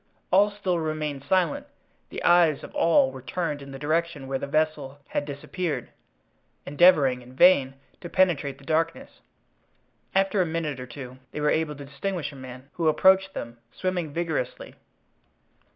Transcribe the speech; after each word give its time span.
All 0.31 0.49
still 0.49 0.79
remained 0.79 1.23
silent, 1.23 1.67
the 2.09 2.23
eyes 2.23 2.63
of 2.63 2.73
all 2.73 3.11
were 3.11 3.21
turned 3.21 3.61
in 3.61 3.69
the 3.69 3.77
direction 3.77 4.25
where 4.25 4.39
the 4.39 4.47
vessel 4.47 4.97
had 5.09 5.25
disappeared, 5.25 5.91
endeavoring 6.65 7.21
in 7.21 7.35
vain 7.35 7.75
to 7.99 8.09
penetrate 8.09 8.57
the 8.57 8.63
darkness. 8.63 9.21
After 10.15 10.41
a 10.41 10.43
minute 10.47 10.79
or 10.79 10.87
two 10.87 11.19
they 11.33 11.39
were 11.39 11.51
able 11.51 11.75
to 11.75 11.85
distinguish 11.85 12.31
a 12.31 12.35
man, 12.35 12.67
who 12.73 12.87
approached 12.87 13.35
them, 13.35 13.59
swimming 13.71 14.11
vigorously. 14.11 14.73